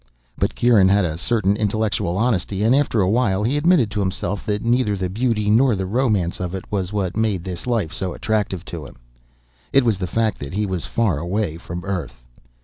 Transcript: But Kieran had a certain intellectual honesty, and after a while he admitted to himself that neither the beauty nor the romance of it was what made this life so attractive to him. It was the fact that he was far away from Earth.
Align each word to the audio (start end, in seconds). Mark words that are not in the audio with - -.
But 0.35 0.55
Kieran 0.55 0.89
had 0.89 1.05
a 1.05 1.15
certain 1.19 1.55
intellectual 1.55 2.17
honesty, 2.17 2.63
and 2.63 2.75
after 2.75 3.01
a 3.01 3.07
while 3.07 3.43
he 3.43 3.55
admitted 3.55 3.91
to 3.91 3.99
himself 3.99 4.43
that 4.47 4.63
neither 4.63 4.97
the 4.97 5.09
beauty 5.11 5.47
nor 5.51 5.75
the 5.75 5.85
romance 5.85 6.39
of 6.39 6.55
it 6.55 6.65
was 6.71 6.91
what 6.91 7.15
made 7.15 7.43
this 7.43 7.67
life 7.67 7.93
so 7.93 8.11
attractive 8.15 8.65
to 8.65 8.83
him. 8.87 8.95
It 9.71 9.85
was 9.85 9.99
the 9.99 10.07
fact 10.07 10.39
that 10.39 10.55
he 10.55 10.65
was 10.65 10.85
far 10.85 11.19
away 11.19 11.57
from 11.57 11.85
Earth. 11.85 12.23